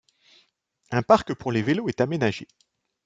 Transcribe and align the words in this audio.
Un 0.89 1.03
parc 1.03 1.35
pour 1.35 1.51
les 1.51 1.61
vélos 1.61 1.87
est 1.87 2.01
aménagé. 2.01 2.47